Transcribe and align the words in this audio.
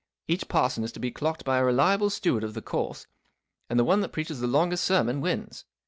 Each 0.27 0.47
parson 0.47 0.83
is 0.83 0.91
to 0.93 0.99
be 0.99 1.11
clocked 1.11 1.45
by 1.45 1.59
a 1.59 1.63
reliable 1.63 2.09
steward 2.09 2.43
of 2.43 2.55
the 2.55 2.61
course, 2.63 3.05
and 3.69 3.77
the 3.79 3.83
one 3.85 3.99
that 4.01 4.11
preaches 4.11 4.39
the 4.39 4.47
longest 4.47 4.83
sermon 4.83 5.21
wins. 5.21 5.65